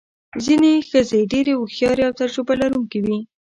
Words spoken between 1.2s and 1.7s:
ډېرې